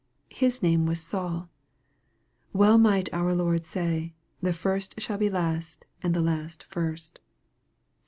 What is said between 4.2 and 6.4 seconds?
the first shall be last; and the